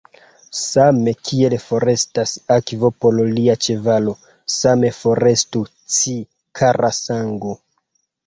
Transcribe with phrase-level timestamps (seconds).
[0.59, 4.15] Same kiel forestas akvo por lia ĉevalo,
[4.55, 5.63] same forestu
[5.97, 6.17] ci,
[6.61, 7.55] kara sango!